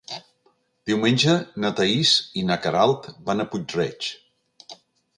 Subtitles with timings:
[0.91, 4.13] Diumenge na Thaís i na Queralt van a Puig-reig.